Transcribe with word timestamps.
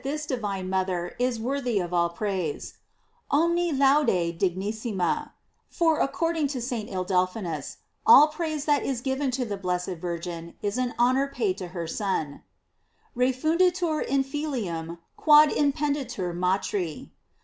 The 0.03 0.09
holy 0.09 0.13
Church 0.17 0.21
sings 0.21 0.27
that 0.31 0.31
this 0.31 0.37
divine 0.39 0.69
mother 0.71 1.15
is 1.19 1.39
worthy 1.39 1.77
of 1.79 1.93
all 1.93 2.09
praise: 2.09 2.73
"Omui 3.31 3.71
laude 3.77 4.39
dignissiina;" 4.39 5.29
for 5.69 5.99
according 5.99 6.47
to 6.47 6.59
St. 6.59 6.89
Ildephonsus, 6.89 7.77
all 8.03 8.29
praise 8.29 8.65
that 8.65 8.81
is 8.83 8.99
given 9.01 9.29
to 9.29 9.45
the 9.45 9.57
blessed 9.57 9.97
Virgin 10.01 10.55
is 10.63 10.79
an 10.79 10.95
honor 10.97 11.27
paid 11.27 11.55
to 11.59 11.67
her 11.67 11.85
Son: 11.85 12.41
"Refuiiditur 13.15 14.03
in 14.03 14.23
filium 14.23 14.97
quod 15.17 15.49
impendi 15.49 16.09
tur 16.09 16.33
matri." 16.33 17.11